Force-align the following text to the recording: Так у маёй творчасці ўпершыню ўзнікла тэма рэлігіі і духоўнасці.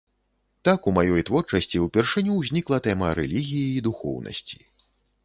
Так 0.67 0.87
у 0.91 0.93
маёй 0.97 1.21
творчасці 1.27 1.81
ўпершыню 1.85 2.37
ўзнікла 2.39 2.79
тэма 2.87 3.13
рэлігіі 3.21 3.67
і 3.77 3.85
духоўнасці. 3.89 4.59